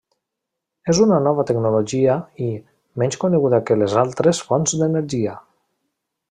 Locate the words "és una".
0.93-1.19